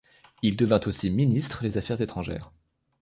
Il 0.41 0.57
devint 0.57 0.79
aussi 0.87 1.11
ministre 1.11 1.61
des 1.61 1.77
Affaires 1.77 2.01
étrangères. 2.01 2.51